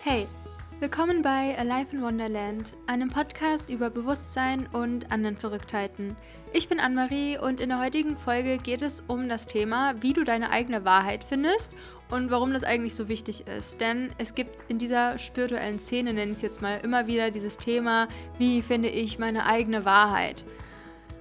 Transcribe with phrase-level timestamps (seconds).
[0.00, 0.28] Hey,
[0.78, 6.14] willkommen bei Alive in Wonderland, einem Podcast über Bewusstsein und anderen Verrücktheiten.
[6.52, 10.22] Ich bin Anne-Marie und in der heutigen Folge geht es um das Thema, wie du
[10.22, 11.72] deine eigene Wahrheit findest
[12.10, 13.80] und warum das eigentlich so wichtig ist.
[13.80, 17.58] Denn es gibt in dieser spirituellen Szene, nenne ich es jetzt mal, immer wieder dieses
[17.58, 18.06] Thema,
[18.38, 20.44] wie finde ich meine eigene Wahrheit.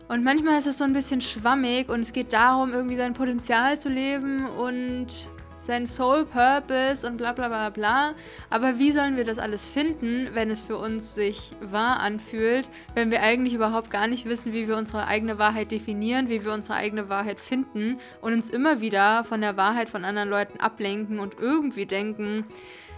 [0.07, 3.77] Und manchmal ist es so ein bisschen schwammig und es geht darum, irgendwie sein Potenzial
[3.79, 5.27] zu leben und
[5.67, 8.15] sein Soul Purpose und bla bla bla bla.
[8.49, 13.11] Aber wie sollen wir das alles finden, wenn es für uns sich wahr anfühlt, wenn
[13.11, 16.77] wir eigentlich überhaupt gar nicht wissen, wie wir unsere eigene Wahrheit definieren, wie wir unsere
[16.77, 21.39] eigene Wahrheit finden und uns immer wieder von der Wahrheit von anderen Leuten ablenken und
[21.39, 22.45] irgendwie denken,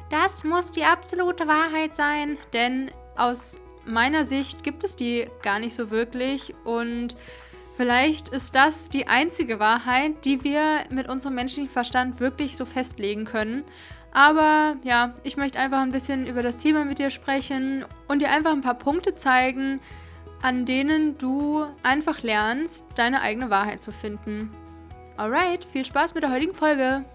[0.09, 5.75] das muss die absolute Wahrheit sein, denn aus meiner Sicht gibt es die gar nicht
[5.75, 7.15] so wirklich und
[7.79, 13.23] Vielleicht ist das die einzige Wahrheit, die wir mit unserem menschlichen Verstand wirklich so festlegen
[13.23, 13.63] können.
[14.11, 18.31] Aber ja, ich möchte einfach ein bisschen über das Thema mit dir sprechen und dir
[18.31, 19.79] einfach ein paar Punkte zeigen,
[20.41, 24.53] an denen du einfach lernst, deine eigene Wahrheit zu finden.
[25.15, 27.05] Alright, viel Spaß mit der heutigen Folge.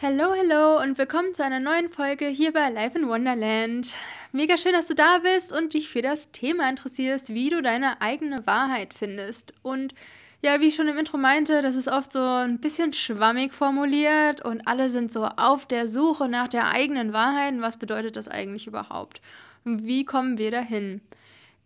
[0.00, 3.92] Hallo, hallo und willkommen zu einer neuen Folge hier bei Life in Wonderland.
[4.30, 8.02] Mega schön, dass du da bist und dich für das Thema interessierst, wie du deine
[8.02, 9.54] eigene Wahrheit findest.
[9.62, 9.94] Und
[10.42, 14.44] ja, wie ich schon im Intro meinte, das ist oft so ein bisschen schwammig formuliert
[14.44, 17.54] und alle sind so auf der Suche nach der eigenen Wahrheit.
[17.54, 19.22] Und was bedeutet das eigentlich überhaupt?
[19.64, 21.00] Wie kommen wir dahin?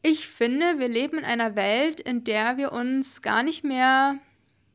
[0.01, 4.19] Ich finde, wir leben in einer Welt, in der wir uns gar nicht mehr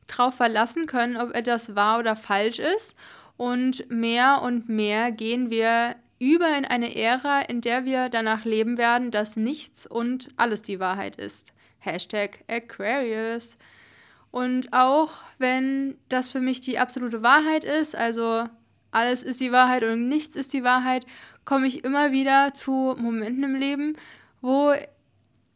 [0.06, 2.96] darauf verlassen können, ob etwas wahr oder falsch ist
[3.38, 8.78] und mehr und mehr gehen wir über in eine Ära, in der wir danach leben
[8.78, 11.52] werden, dass nichts und alles die Wahrheit ist.
[11.78, 13.56] Hashtag Aquarius.
[14.30, 18.48] Und auch wenn das für mich die absolute Wahrheit ist, also
[18.90, 21.06] alles ist die Wahrheit und nichts ist die Wahrheit,
[21.44, 23.96] komme ich immer wieder zu Momenten im Leben,
[24.40, 24.72] wo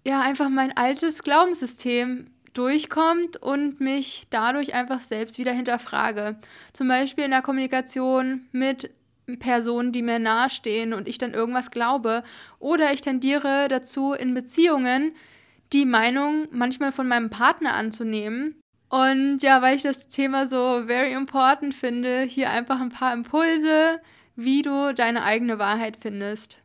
[0.06, 6.36] ja einfach mein altes Glaubenssystem durchkommt und mich dadurch einfach selbst wieder hinterfrage.
[6.72, 8.90] Zum Beispiel in der Kommunikation mit
[9.38, 12.22] Personen, die mir nahestehen und ich dann irgendwas glaube.
[12.58, 15.12] Oder ich tendiere dazu, in Beziehungen
[15.72, 18.60] die Meinung manchmal von meinem Partner anzunehmen.
[18.88, 24.00] Und ja, weil ich das Thema so very important finde, hier einfach ein paar Impulse,
[24.36, 26.61] wie du deine eigene Wahrheit findest.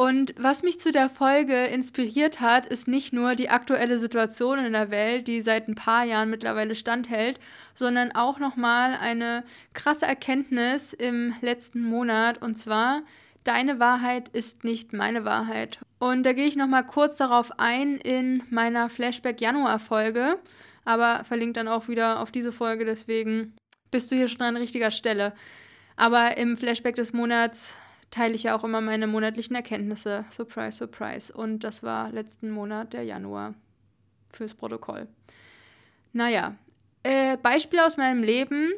[0.00, 4.72] Und was mich zu der Folge inspiriert hat, ist nicht nur die aktuelle Situation in
[4.72, 7.38] der Welt, die seit ein paar Jahren mittlerweile standhält,
[7.74, 9.44] sondern auch nochmal eine
[9.74, 12.40] krasse Erkenntnis im letzten Monat.
[12.40, 13.02] Und zwar,
[13.44, 15.80] deine Wahrheit ist nicht meine Wahrheit.
[15.98, 20.38] Und da gehe ich nochmal kurz darauf ein in meiner Flashback-Januar-Folge,
[20.86, 23.54] aber verlinkt dann auch wieder auf diese Folge, deswegen
[23.90, 25.34] bist du hier schon an richtiger Stelle.
[25.96, 27.74] Aber im Flashback des Monats
[28.10, 30.24] teile ich ja auch immer meine monatlichen Erkenntnisse.
[30.30, 31.32] Surprise, surprise.
[31.32, 33.54] Und das war letzten Monat, der Januar,
[34.30, 35.06] fürs Protokoll.
[36.12, 36.56] Naja,
[37.02, 38.72] äh, Beispiel aus meinem Leben.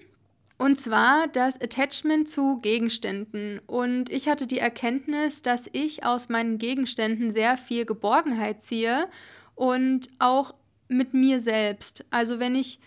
[0.58, 3.60] Und zwar das Attachment zu Gegenständen.
[3.66, 9.08] Und ich hatte die Erkenntnis, dass ich aus meinen Gegenständen sehr viel Geborgenheit ziehe
[9.56, 10.54] und auch
[10.88, 12.04] mit mir selbst.
[12.10, 12.78] Also wenn ich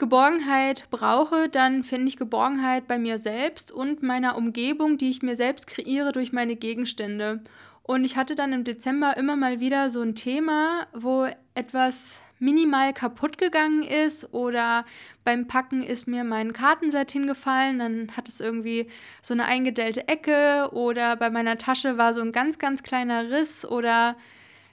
[0.00, 5.36] Geborgenheit brauche, dann finde ich Geborgenheit bei mir selbst und meiner Umgebung, die ich mir
[5.36, 7.40] selbst kreiere durch meine Gegenstände.
[7.84, 12.92] Und ich hatte dann im Dezember immer mal wieder so ein Thema, wo etwas minimal
[12.94, 14.84] kaputt gegangen ist oder
[15.24, 18.88] beim Packen ist mir mein Kartenset hingefallen, dann hat es irgendwie
[19.20, 23.66] so eine eingedellte Ecke oder bei meiner Tasche war so ein ganz, ganz kleiner Riss
[23.66, 24.16] oder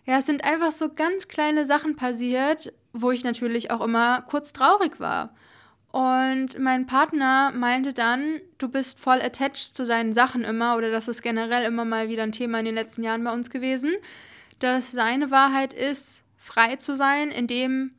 [0.06, 2.72] ja, es sind einfach so ganz kleine Sachen passiert,
[3.02, 5.34] wo ich natürlich auch immer kurz traurig war.
[5.92, 11.08] Und mein Partner meinte dann, du bist voll attached zu deinen Sachen immer, oder das
[11.08, 13.96] ist generell immer mal wieder ein Thema in den letzten Jahren bei uns gewesen,
[14.60, 17.92] dass seine Wahrheit ist, frei zu sein, indem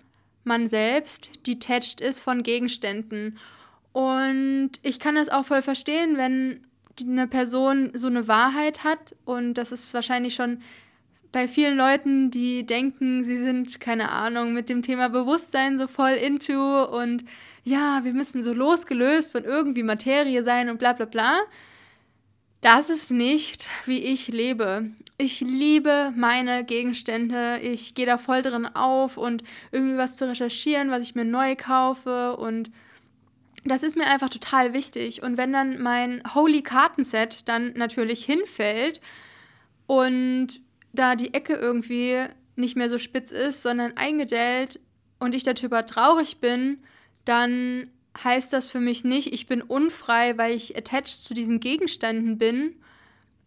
[0.45, 3.39] man selbst detached ist von Gegenständen.
[3.93, 6.67] Und ich kann das auch voll verstehen, wenn
[7.01, 10.63] eine Person so eine Wahrheit hat und das ist wahrscheinlich schon
[11.33, 16.13] bei vielen Leuten, die denken, sie sind, keine Ahnung, mit dem Thema Bewusstsein so voll
[16.13, 17.25] into und
[17.65, 21.41] ja, wir müssen so losgelöst von irgendwie Materie sein und bla bla bla.
[22.61, 24.91] Das ist nicht, wie ich lebe.
[25.17, 27.59] Ich liebe meine Gegenstände.
[27.61, 31.55] Ich gehe da voll drin auf und irgendwie was zu recherchieren, was ich mir neu
[31.55, 32.37] kaufe.
[32.37, 32.73] Und
[33.65, 35.23] das ist mir einfach total wichtig.
[35.23, 39.01] Und wenn dann mein Holy Kartenset dann natürlich hinfällt
[39.87, 40.61] und
[40.99, 44.81] da die Ecke irgendwie nicht mehr so spitz ist, sondern eingedellt
[45.19, 46.79] und ich darüber traurig bin,
[47.25, 47.91] dann
[48.23, 52.75] heißt das für mich nicht, ich bin unfrei, weil ich attached zu diesen Gegenständen bin,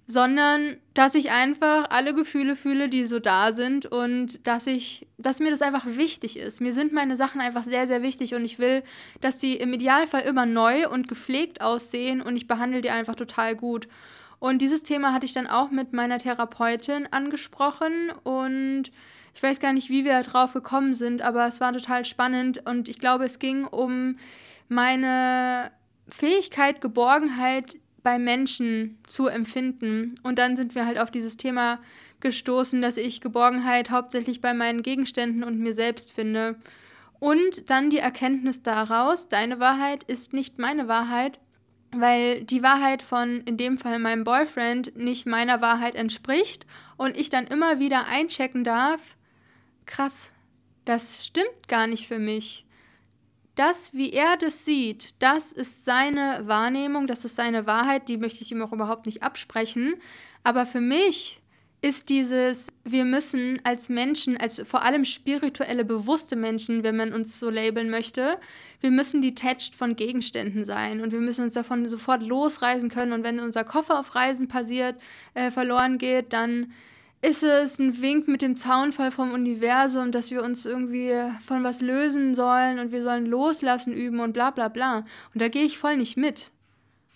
[0.08, 5.40] sondern dass ich einfach alle Gefühle fühle, die so da sind und dass ich, dass
[5.40, 6.60] mir das einfach wichtig ist.
[6.60, 8.84] Mir sind meine Sachen einfach sehr, sehr wichtig und ich will,
[9.22, 13.56] dass sie im Idealfall immer neu und gepflegt aussehen und ich behandle die einfach total
[13.56, 13.88] gut.
[14.42, 18.86] Und dieses Thema hatte ich dann auch mit meiner Therapeutin angesprochen und
[19.36, 22.90] ich weiß gar nicht, wie wir drauf gekommen sind, aber es war total spannend und
[22.90, 24.16] ich glaube, es ging um
[24.68, 25.72] meine
[26.08, 30.16] Fähigkeit, Geborgenheit bei Menschen zu empfinden.
[30.24, 31.78] Und dann sind wir halt auf dieses Thema
[32.20, 36.56] gestoßen, dass ich Geborgenheit hauptsächlich bei meinen Gegenständen und mir selbst finde.
[37.20, 41.40] Und dann die Erkenntnis daraus, deine Wahrheit ist nicht meine Wahrheit,
[41.94, 46.66] weil die Wahrheit von in dem Fall meinem Boyfriend nicht meiner Wahrheit entspricht
[46.98, 49.18] und ich dann immer wieder einchecken darf,
[49.86, 50.34] krass,
[50.86, 52.66] das stimmt gar nicht für mich
[53.56, 58.42] das, wie er das sieht, das ist seine Wahrnehmung, das ist seine Wahrheit, die möchte
[58.42, 59.96] ich ihm auch überhaupt nicht absprechen.
[60.44, 61.41] Aber für mich
[61.82, 67.40] ist dieses, wir müssen als Menschen, als vor allem spirituelle, bewusste Menschen, wenn man uns
[67.40, 68.38] so labeln möchte,
[68.82, 73.14] wir müssen detached von Gegenständen sein und wir müssen uns davon sofort losreisen können.
[73.14, 74.96] Und wenn unser Koffer auf Reisen passiert,
[75.34, 76.72] äh, verloren geht, dann
[77.24, 81.14] ist es ein Wink mit dem Zaunfall vom Universum, dass wir uns irgendwie
[81.46, 85.06] von was lösen sollen und wir sollen loslassen üben und bla bla bla.
[85.34, 86.52] Und da gehe ich voll nicht mit.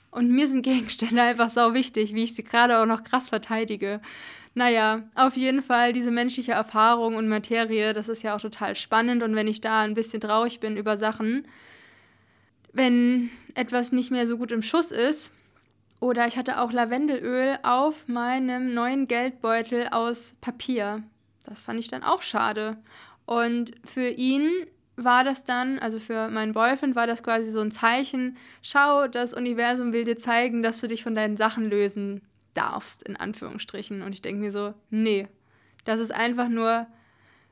[0.10, 4.00] Und mir sind Gegenstände einfach sau wichtig, wie ich sie gerade auch noch krass verteidige.
[4.58, 9.22] Naja, auf jeden Fall diese menschliche Erfahrung und Materie, das ist ja auch total spannend.
[9.22, 11.46] Und wenn ich da ein bisschen traurig bin über Sachen,
[12.72, 15.32] wenn etwas nicht mehr so gut im Schuss ist,
[16.00, 21.04] oder ich hatte auch Lavendelöl auf meinem neuen Geldbeutel aus Papier.
[21.44, 22.78] Das fand ich dann auch schade.
[23.26, 24.50] Und für ihn
[24.96, 29.34] war das dann, also für meinen Boyfriend war das quasi so ein Zeichen, schau, das
[29.34, 32.22] Universum will dir zeigen, dass du dich von deinen Sachen lösen
[32.56, 34.02] darfst, in Anführungsstrichen.
[34.02, 35.28] Und ich denke mir so, nee,
[35.84, 36.88] das ist einfach nur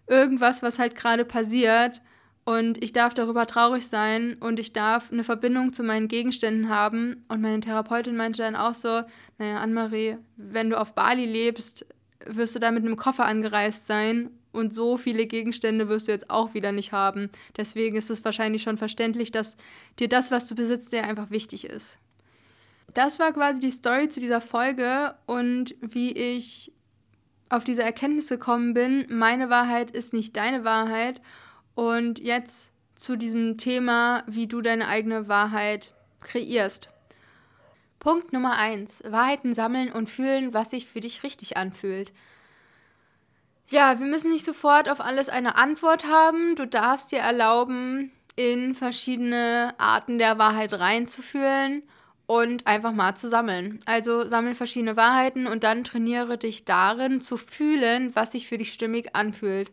[0.08, 2.02] irgendwas, was halt gerade passiert
[2.46, 7.24] und ich darf darüber traurig sein und ich darf eine Verbindung zu meinen Gegenständen haben.
[7.30, 9.04] Und meine Therapeutin meinte dann auch so,
[9.38, 11.86] naja, Annemarie, wenn du auf Bali lebst,
[12.26, 16.30] wirst du da mit einem Koffer angereist sein und so viele Gegenstände wirst du jetzt
[16.30, 17.30] auch wieder nicht haben.
[17.56, 19.56] Deswegen ist es wahrscheinlich schon verständlich, dass
[20.00, 21.98] dir das, was du besitzt, sehr einfach wichtig ist.
[22.94, 26.72] Das war quasi die Story zu dieser Folge und wie ich
[27.50, 31.22] auf diese Erkenntnis gekommen bin, meine Wahrheit ist nicht deine Wahrheit
[31.76, 36.90] und jetzt zu diesem Thema, wie du deine eigene Wahrheit kreierst.
[38.00, 39.04] Punkt Nummer 1.
[39.08, 42.12] Wahrheiten sammeln und fühlen, was sich für dich richtig anfühlt.
[43.70, 46.56] Ja, wir müssen nicht sofort auf alles eine Antwort haben.
[46.56, 51.84] Du darfst dir erlauben, in verschiedene Arten der Wahrheit reinzufühlen
[52.26, 53.80] und einfach mal zu sammeln.
[53.86, 58.74] Also sammle verschiedene Wahrheiten und dann trainiere dich darin zu fühlen, was sich für dich
[58.74, 59.72] stimmig anfühlt.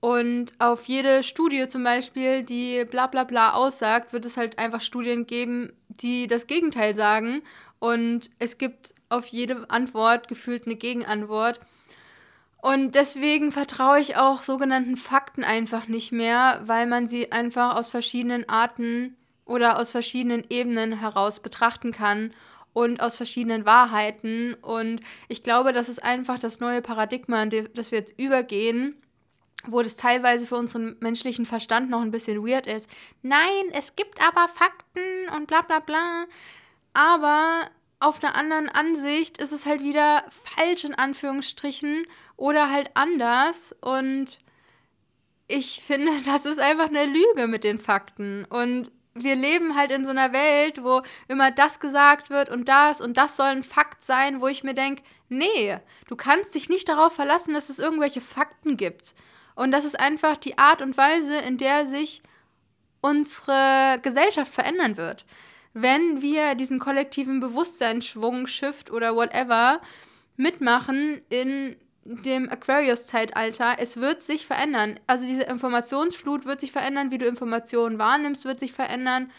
[0.00, 4.82] Und auf jede Studie zum Beispiel, die bla bla bla aussagt, wird es halt einfach
[4.82, 7.42] Studien geben, die das Gegenteil sagen.
[7.78, 11.60] Und es gibt auf jede Antwort gefühlt eine Gegenantwort.
[12.60, 17.88] Und deswegen vertraue ich auch sogenannten Fakten einfach nicht mehr, weil man sie einfach aus
[17.88, 22.32] verschiedenen Arten oder aus verschiedenen Ebenen heraus betrachten kann
[22.72, 24.54] und aus verschiedenen Wahrheiten.
[24.54, 28.96] Und ich glaube, das ist einfach das neue Paradigma, in das wir jetzt übergehen
[29.66, 32.88] wo das teilweise für unseren menschlichen Verstand noch ein bisschen weird ist.
[33.22, 36.26] Nein, es gibt aber Fakten und bla bla bla.
[36.92, 42.02] Aber auf einer anderen Ansicht ist es halt wieder falsch in Anführungsstrichen
[42.36, 43.74] oder halt anders.
[43.80, 44.38] Und
[45.48, 48.44] ich finde, das ist einfach eine Lüge mit den Fakten.
[48.44, 53.00] Und wir leben halt in so einer Welt, wo immer das gesagt wird und das
[53.00, 55.78] und das soll ein Fakt sein, wo ich mir denke, nee,
[56.08, 59.14] du kannst dich nicht darauf verlassen, dass es irgendwelche Fakten gibt.
[59.54, 62.22] Und das ist einfach die Art und Weise, in der sich
[63.00, 65.24] unsere Gesellschaft verändern wird.
[65.74, 69.80] Wenn wir diesen kollektiven Bewusstseinsschwung, Shift oder whatever
[70.36, 75.00] mitmachen in dem Aquarius-Zeitalter, es wird sich verändern.
[75.06, 79.30] Also diese Informationsflut wird sich verändern, wie du Informationen wahrnimmst, wird sich verändern.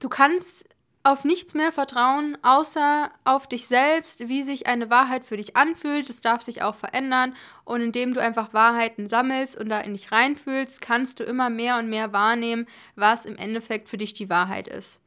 [0.00, 0.66] Du kannst
[1.02, 6.08] auf nichts mehr vertrauen, außer auf dich selbst, wie sich eine Wahrheit für dich anfühlt.
[6.08, 7.34] Das darf sich auch verändern.
[7.64, 11.78] Und indem du einfach Wahrheiten sammelst und da in dich reinfühlst, kannst du immer mehr
[11.78, 12.66] und mehr wahrnehmen,
[12.96, 15.00] was im Endeffekt für dich die Wahrheit ist.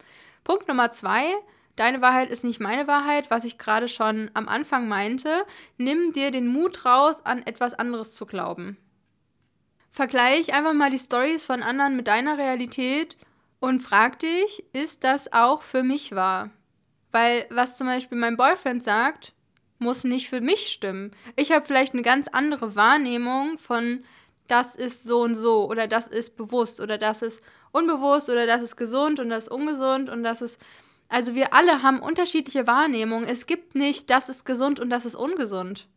[0.45, 1.33] Punkt Nummer zwei.
[1.79, 5.45] Deine Wahrheit ist nicht meine Wahrheit, was ich gerade schon am Anfang meinte.
[5.77, 8.75] Nimm dir den Mut raus, an etwas anderes zu glauben.
[9.89, 13.15] Vergleich einfach mal die Stories von anderen mit deiner Realität
[13.61, 16.49] Und frag dich, ist das auch für mich wahr?
[17.13, 19.31] Weil was zum Beispiel mein Boyfriend sagt,
[19.77, 21.15] muss nicht für mich stimmen.
[21.37, 24.03] Ich habe vielleicht eine ganz andere Wahrnehmung von,
[24.49, 28.63] das ist so und so oder das ist bewusst oder das ist unbewusst oder das
[28.63, 30.59] ist gesund und das ist ungesund und das ist.
[31.09, 33.27] Also wir alle haben unterschiedliche Wahrnehmungen.
[33.27, 35.87] Es gibt nicht, das ist gesund und das ist ungesund.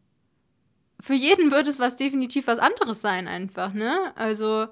[1.00, 4.12] Für jeden wird es was definitiv was anderes sein, einfach, ne?
[4.14, 4.68] Also,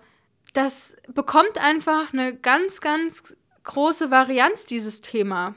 [0.55, 5.55] das bekommt einfach eine ganz, ganz große Varianz, dieses Thema.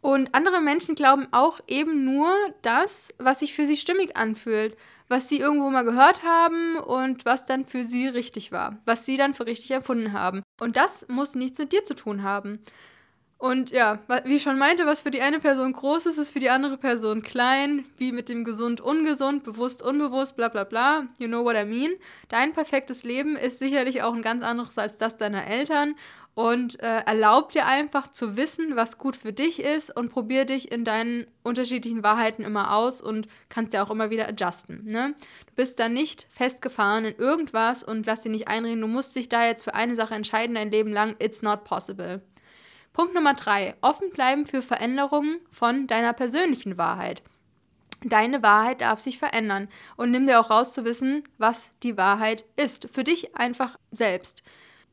[0.00, 4.76] Und andere Menschen glauben auch eben nur das, was sich für sie stimmig anfühlt,
[5.08, 9.16] was sie irgendwo mal gehört haben und was dann für sie richtig war, was sie
[9.16, 10.42] dann für richtig erfunden haben.
[10.60, 12.58] Und das muss nichts mit dir zu tun haben.
[13.42, 16.38] Und ja, wie ich schon meinte, was für die eine Person groß ist, ist für
[16.38, 21.08] die andere Person klein, wie mit dem gesund, ungesund, bewusst, unbewusst, bla bla bla.
[21.18, 21.90] You know what I mean?
[22.28, 25.96] Dein perfektes Leben ist sicherlich auch ein ganz anderes als das deiner Eltern
[26.36, 30.70] und äh, erlaub dir einfach zu wissen, was gut für dich ist und probier dich
[30.70, 34.84] in deinen unterschiedlichen Wahrheiten immer aus und kannst ja auch immer wieder adjusten.
[34.84, 35.16] Ne?
[35.46, 39.28] Du bist da nicht festgefahren in irgendwas und lass dir nicht einreden, du musst dich
[39.28, 41.16] da jetzt für eine Sache entscheiden dein Leben lang.
[41.18, 42.22] It's not possible.
[42.92, 47.22] Punkt Nummer drei: Offen bleiben für Veränderungen von deiner persönlichen Wahrheit.
[48.04, 52.44] Deine Wahrheit darf sich verändern und nimm dir auch raus zu wissen, was die Wahrheit
[52.56, 52.88] ist.
[52.92, 54.42] Für dich einfach selbst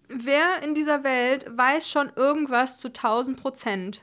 [0.10, 4.02] wer in dieser Welt weiß schon irgendwas zu 1000 Prozent?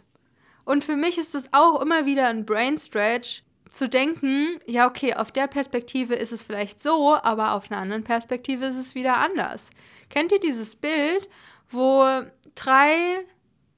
[0.64, 5.14] Und für mich ist es auch immer wieder ein Brain Stretch, zu denken, ja, okay,
[5.14, 9.16] auf der Perspektive ist es vielleicht so, aber auf einer anderen Perspektive ist es wieder
[9.16, 9.70] anders.
[10.08, 11.28] Kennt ihr dieses Bild,
[11.68, 12.22] wo
[12.54, 13.26] drei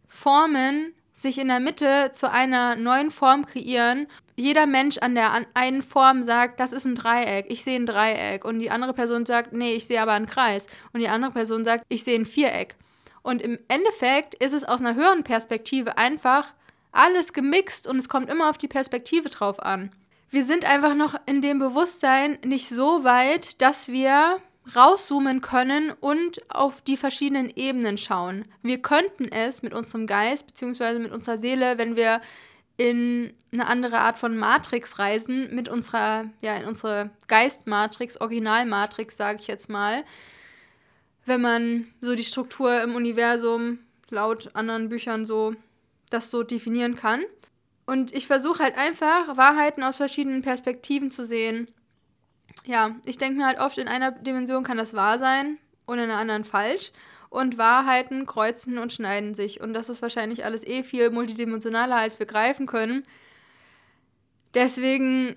[0.09, 4.07] Formen sich in der Mitte zu einer neuen Form kreieren
[4.39, 8.45] jeder Mensch an der einen Form sagt, das ist ein Dreieck, ich sehe ein Dreieck.
[8.45, 10.69] Und die andere Person sagt, nee, ich sehe aber einen Kreis.
[10.93, 12.77] Und die andere Person sagt, ich sehe ein Viereck.
[13.23, 16.55] Und im Endeffekt ist es aus einer höheren Perspektive einfach
[16.93, 19.91] alles gemixt und es kommt immer auf die Perspektive drauf an.
[20.31, 24.39] Wir sind einfach noch in dem Bewusstsein nicht so weit, dass wir
[24.75, 28.45] rauszoomen können und auf die verschiedenen Ebenen schauen.
[28.63, 30.99] Wir könnten es mit unserem Geist bzw.
[30.99, 32.21] mit unserer Seele, wenn wir
[32.77, 39.41] in eine andere Art von Matrix reisen mit unserer, ja, in unsere Geistmatrix, Originalmatrix, sage
[39.41, 40.05] ich jetzt mal.
[41.25, 45.55] Wenn man so die Struktur im Universum laut anderen Büchern so
[46.11, 47.25] das so definieren kann.
[47.87, 51.69] Und ich versuche halt einfach, Wahrheiten aus verschiedenen Perspektiven zu sehen.
[52.65, 56.05] Ja, ich denke mir halt oft, in einer Dimension kann das wahr sein und in
[56.05, 56.93] einer anderen falsch
[57.31, 59.61] und Wahrheiten kreuzen und schneiden sich.
[59.61, 63.05] Und das ist wahrscheinlich alles eh viel multidimensionaler, als wir greifen können.
[64.55, 65.37] Deswegen,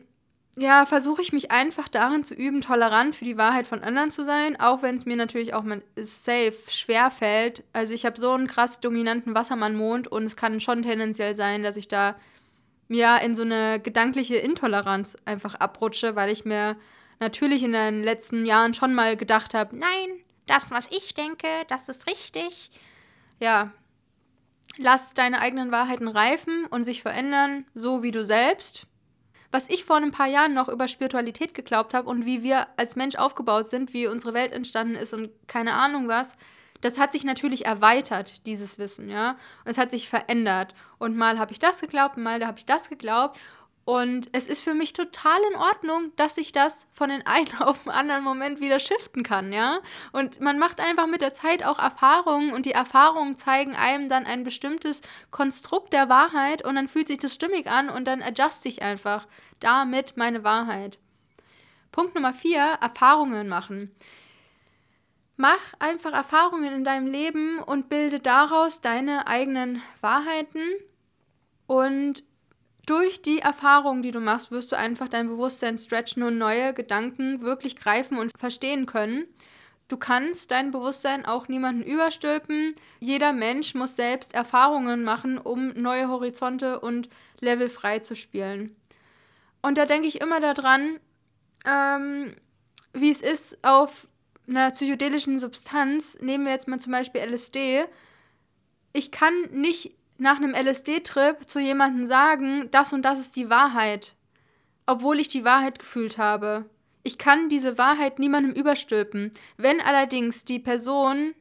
[0.58, 4.24] ja, versuche ich mich einfach darin zu üben, tolerant für die Wahrheit von anderen zu
[4.24, 7.64] sein, auch wenn es mir natürlich auch man safe schwer fällt.
[7.74, 11.76] Also ich habe so einen krass dominanten Wassermann-Mond und es kann schon tendenziell sein, dass
[11.76, 12.16] ich da
[12.88, 16.78] ja in so eine gedankliche Intoleranz einfach abrutsche, weil ich mir
[17.22, 20.10] natürlich in den letzten Jahren schon mal gedacht habe, nein,
[20.48, 22.70] das, was ich denke, das ist richtig.
[23.40, 23.72] Ja,
[24.78, 28.88] lass deine eigenen Wahrheiten reifen und sich verändern, so wie du selbst.
[29.52, 32.96] Was ich vor ein paar Jahren noch über Spiritualität geglaubt habe und wie wir als
[32.96, 36.36] Mensch aufgebaut sind, wie unsere Welt entstanden ist und keine Ahnung was,
[36.80, 39.32] das hat sich natürlich erweitert, dieses Wissen, ja.
[39.64, 40.74] Und es hat sich verändert.
[40.98, 43.40] Und mal habe ich das geglaubt, mal habe ich das geglaubt.
[43.92, 47.84] Und es ist für mich total in Ordnung, dass ich das von den einen auf
[47.84, 49.82] den anderen Moment wieder shiften kann, ja.
[50.14, 54.26] Und man macht einfach mit der Zeit auch Erfahrungen und die Erfahrungen zeigen einem dann
[54.26, 58.66] ein bestimmtes Konstrukt der Wahrheit und dann fühlt sich das stimmig an und dann adjust
[58.66, 59.28] ich einfach
[59.60, 60.98] damit meine Wahrheit.
[61.92, 63.94] Punkt Nummer vier, Erfahrungen machen.
[65.36, 70.64] Mach einfach Erfahrungen in deinem Leben und bilde daraus deine eigenen Wahrheiten
[71.68, 72.24] und
[72.92, 77.42] durch die Erfahrungen, die du machst, wirst du einfach dein Bewusstsein stretchen und neue Gedanken
[77.42, 79.28] wirklich greifen und verstehen können.
[79.88, 82.76] Du kannst dein Bewusstsein auch niemanden überstülpen.
[83.00, 87.08] Jeder Mensch muss selbst Erfahrungen machen, um neue Horizonte und
[87.40, 88.76] Level frei zu spielen.
[89.62, 91.00] Und da denke ich immer daran,
[91.66, 92.36] ähm,
[92.92, 94.10] wie es ist auf
[94.50, 96.18] einer psychedelischen Substanz.
[96.20, 97.86] Nehmen wir jetzt mal zum Beispiel LSD.
[98.92, 104.16] Ich kann nicht nach einem LSD-Trip zu jemandem sagen, das und das ist die Wahrheit,
[104.86, 106.70] obwohl ich die Wahrheit gefühlt habe.
[107.04, 109.32] Ich kann diese Wahrheit niemandem überstülpen.
[109.58, 111.34] Wenn allerdings die Person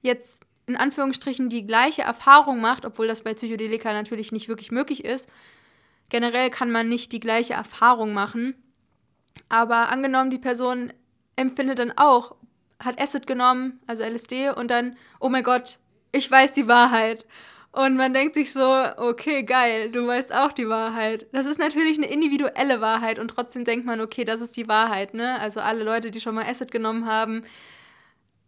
[0.00, 5.04] jetzt in Anführungsstrichen die gleiche Erfahrung macht, obwohl das bei Psychedelika natürlich nicht wirklich möglich
[5.04, 5.28] ist,
[6.08, 8.54] generell kann man nicht die gleiche Erfahrung machen,
[9.48, 10.92] aber angenommen, die Person
[11.36, 12.36] empfindet dann auch
[12.80, 15.78] hat Acid genommen, also LSD, und dann, oh mein Gott,
[16.12, 17.26] ich weiß die Wahrheit.
[17.72, 21.26] Und man denkt sich so, okay, geil, du weißt auch die Wahrheit.
[21.32, 25.14] Das ist natürlich eine individuelle Wahrheit und trotzdem denkt man, okay, das ist die Wahrheit,
[25.14, 25.38] ne?
[25.40, 27.44] Also alle Leute, die schon mal Acid genommen haben,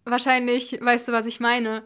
[0.05, 1.85] wahrscheinlich weißt du, was ich meine.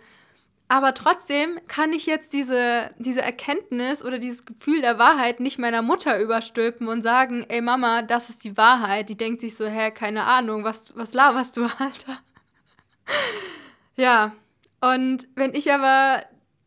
[0.68, 5.82] Aber trotzdem kann ich jetzt diese, diese Erkenntnis oder dieses Gefühl der Wahrheit nicht meiner
[5.82, 9.08] Mutter überstülpen und sagen, ey Mama, das ist die Wahrheit.
[9.08, 12.18] Die denkt sich so, hä, keine Ahnung, was, was laberst du, Alter?
[13.96, 14.32] ja,
[14.80, 16.22] und wenn ich aber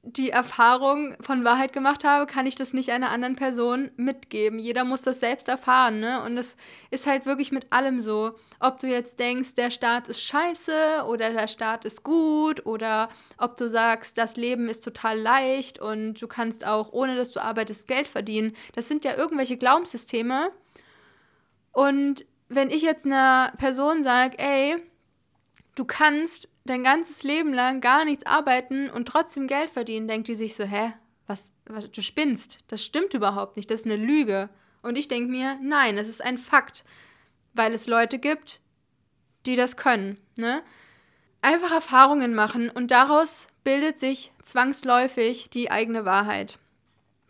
[0.10, 4.58] die Erfahrung von Wahrheit gemacht habe, kann ich das nicht einer anderen Person mitgeben.
[4.58, 6.24] Jeder muss das selbst erfahren, ne?
[6.24, 6.56] Und es
[6.92, 8.36] ist halt wirklich mit allem so.
[8.60, 13.58] Ob du jetzt denkst, der Staat ist scheiße oder der Staat ist gut oder ob
[13.58, 17.88] du sagst, das Leben ist total leicht und du kannst auch, ohne dass du arbeitest,
[17.88, 18.56] Geld verdienen.
[18.76, 20.52] Das sind ja irgendwelche Glaubenssysteme.
[21.74, 24.78] Und wenn ich jetzt einer Person sage, ey,
[25.76, 30.36] du kannst dein ganzes Leben lang gar nichts arbeiten und trotzdem Geld verdienen, denkt die
[30.36, 30.94] sich so, hä,
[31.26, 34.50] was, was du spinnst, das stimmt überhaupt nicht, das ist eine Lüge.
[34.82, 36.86] Und ich denke mir, nein, es ist ein Fakt,
[37.54, 38.62] weil es Leute gibt,
[39.46, 40.18] die das können.
[40.38, 40.64] Ne?
[41.42, 46.60] Einfach Erfahrungen machen und daraus bildet sich zwangsläufig die eigene Wahrheit.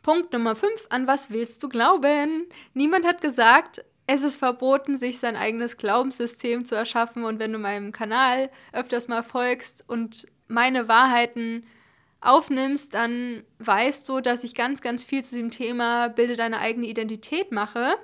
[0.04, 2.48] Punkt Nummer 5, an was willst du glauben?
[2.74, 7.26] Niemand hat gesagt, es ist verboten, sich sein eigenes Glaubenssystem zu erschaffen.
[7.26, 11.66] Und wenn du meinem Kanal öfters mal folgst und meine Wahrheiten
[12.22, 16.88] aufnimmst, dann weißt du, dass ich ganz, ganz viel zu dem Thema Bilde deine eigene
[16.88, 17.96] Identität mache,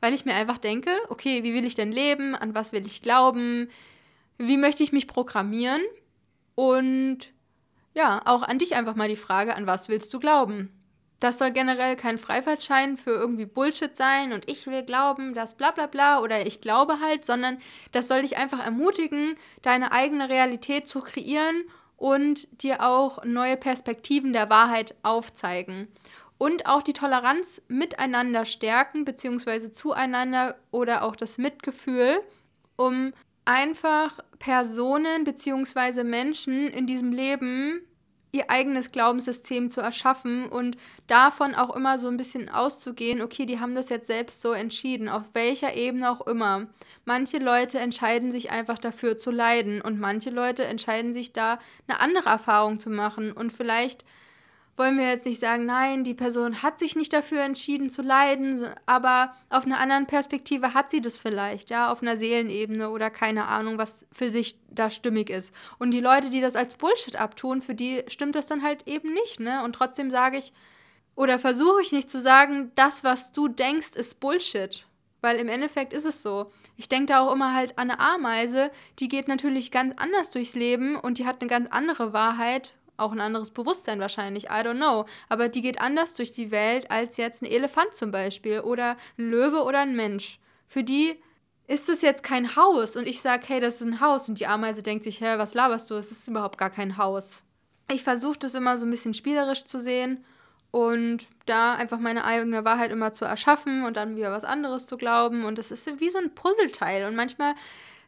[0.00, 2.34] weil ich mir einfach denke, okay, wie will ich denn leben?
[2.34, 3.70] An was will ich glauben?
[4.36, 5.82] Wie möchte ich mich programmieren?
[6.56, 7.32] Und
[7.94, 10.70] ja, auch an dich einfach mal die Frage, an was willst du glauben?
[11.20, 15.70] Das soll generell kein Freifahrtschein für irgendwie Bullshit sein und ich will glauben, dass bla
[15.70, 17.58] bla bla oder ich glaube halt, sondern
[17.92, 21.64] das soll dich einfach ermutigen, deine eigene Realität zu kreieren
[21.96, 25.88] und dir auch neue Perspektiven der Wahrheit aufzeigen.
[26.36, 32.20] Und auch die Toleranz miteinander stärken, beziehungsweise zueinander oder auch das Mitgefühl,
[32.76, 33.12] um
[33.44, 37.82] einfach Personen beziehungsweise Menschen in diesem Leben
[38.34, 43.60] ihr eigenes Glaubenssystem zu erschaffen und davon auch immer so ein bisschen auszugehen, okay, die
[43.60, 46.66] haben das jetzt selbst so entschieden, auf welcher Ebene auch immer.
[47.04, 52.00] Manche Leute entscheiden sich einfach dafür zu leiden und manche Leute entscheiden sich da eine
[52.00, 54.04] andere Erfahrung zu machen und vielleicht
[54.76, 58.68] wollen wir jetzt nicht sagen, nein, die Person hat sich nicht dafür entschieden zu leiden,
[58.86, 63.46] aber auf einer anderen Perspektive hat sie das vielleicht, ja, auf einer Seelenebene oder keine
[63.46, 65.54] Ahnung, was für sich da stimmig ist.
[65.78, 69.12] Und die Leute, die das als Bullshit abtun, für die stimmt das dann halt eben
[69.12, 69.62] nicht, ne?
[69.62, 70.52] Und trotzdem sage ich,
[71.14, 74.86] oder versuche ich nicht zu sagen, das, was du denkst, ist Bullshit.
[75.20, 76.50] Weil im Endeffekt ist es so.
[76.76, 80.54] Ich denke da auch immer halt an eine Ameise, die geht natürlich ganz anders durchs
[80.54, 84.76] Leben und die hat eine ganz andere Wahrheit auch ein anderes Bewusstsein wahrscheinlich, I don't
[84.76, 85.06] know.
[85.28, 89.30] Aber die geht anders durch die Welt als jetzt ein Elefant zum Beispiel oder ein
[89.30, 90.38] Löwe oder ein Mensch.
[90.66, 91.16] Für die
[91.66, 94.46] ist es jetzt kein Haus und ich sage, hey, das ist ein Haus und die
[94.46, 95.94] Ameise denkt sich, hä, was laberst du?
[95.94, 97.42] Es ist überhaupt gar kein Haus.
[97.90, 100.24] Ich versuche das immer so ein bisschen spielerisch zu sehen
[100.70, 104.96] und da einfach meine eigene Wahrheit immer zu erschaffen und dann wieder was anderes zu
[104.96, 107.54] glauben und das ist wie so ein Puzzleteil und manchmal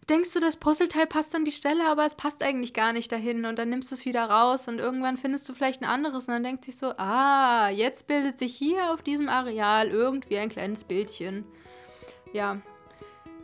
[0.08, 3.44] denkst du, das Puzzleteil passt an die Stelle, aber es passt eigentlich gar nicht dahin
[3.44, 6.34] und dann nimmst du es wieder raus und irgendwann findest du vielleicht ein anderes und
[6.34, 10.84] dann denkt sich so, ah, jetzt bildet sich hier auf diesem Areal irgendwie ein kleines
[10.84, 11.44] Bildchen.
[12.32, 12.58] Ja.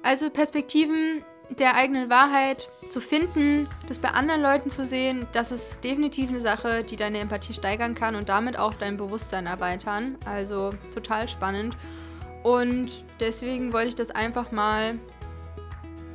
[0.03, 1.25] Also Perspektiven
[1.59, 6.41] der eigenen Wahrheit zu finden, das bei anderen Leuten zu sehen, das ist definitiv eine
[6.41, 10.17] Sache, die deine Empathie steigern kann und damit auch dein Bewusstsein erweitern.
[10.25, 11.77] Also total spannend.
[12.43, 14.99] Und deswegen wollte ich das einfach mal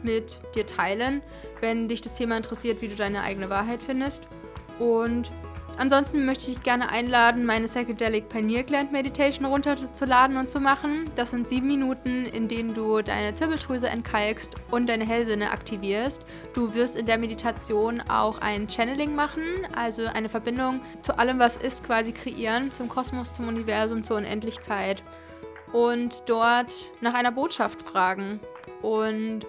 [0.03, 1.21] mit dir teilen,
[1.61, 4.27] wenn dich das Thema interessiert, wie du deine eigene Wahrheit findest.
[4.79, 5.31] Und
[5.77, 11.05] ansonsten möchte ich dich gerne einladen, meine Psychedelic Pineal Gland Meditation runterzuladen und zu machen.
[11.15, 16.23] Das sind sieben Minuten, in denen du deine Zirbeldrüse entkalkst und deine Hellsinne aktivierst.
[16.53, 19.43] Du wirst in der Meditation auch ein Channeling machen,
[19.75, 25.03] also eine Verbindung zu allem, was ist, quasi kreieren, zum Kosmos, zum Universum, zur Unendlichkeit.
[25.73, 28.39] Und dort nach einer Botschaft fragen.
[28.81, 29.45] Und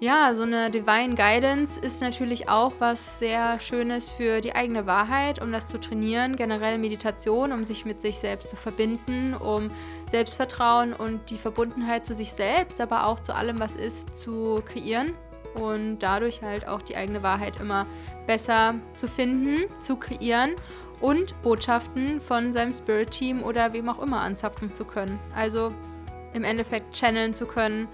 [0.00, 5.42] ja, so eine Divine Guidance ist natürlich auch was sehr Schönes für die eigene Wahrheit,
[5.42, 6.36] um das zu trainieren.
[6.36, 9.70] Generell Meditation, um sich mit sich selbst zu verbinden, um
[10.08, 15.14] Selbstvertrauen und die Verbundenheit zu sich selbst, aber auch zu allem, was ist, zu kreieren
[15.60, 17.84] und dadurch halt auch die eigene Wahrheit immer
[18.26, 20.54] besser zu finden, zu kreieren
[21.00, 25.18] und Botschaften von seinem Spirit-Team oder wem auch immer anzapfen zu können.
[25.34, 25.72] Also
[26.34, 27.88] im Endeffekt channeln zu können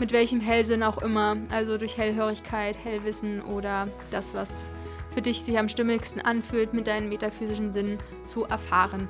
[0.00, 4.70] mit welchem Hellsinn auch immer, also durch Hellhörigkeit, Hellwissen oder das, was
[5.12, 9.08] für dich sich am stimmigsten anfühlt, mit deinen metaphysischen Sinnen zu erfahren.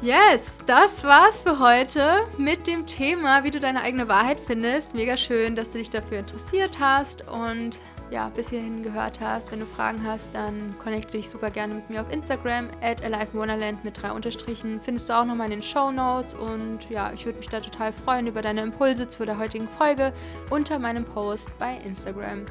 [0.00, 4.94] Yes, das war's für heute mit dem Thema, wie du deine eigene Wahrheit findest.
[4.94, 7.76] Mega schön, dass du dich dafür interessiert hast und
[8.10, 9.52] ja, bis hierhin gehört hast.
[9.52, 13.84] Wenn du Fragen hast, dann connecte dich super gerne mit mir auf Instagram at AliveWonderland
[13.84, 14.80] mit drei Unterstrichen.
[14.80, 17.92] Findest du auch nochmal in den Show Notes und ja, ich würde mich da total
[17.92, 20.12] freuen über deine Impulse zu der heutigen Folge
[20.50, 22.46] unter meinem Post bei Instagram.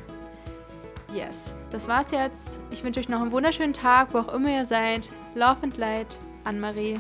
[1.14, 2.60] Yes, das war's jetzt.
[2.70, 5.08] Ich wünsche euch noch einen wunderschönen Tag, wo auch immer ihr seid.
[5.36, 7.00] Love and Light, Anne-Marie.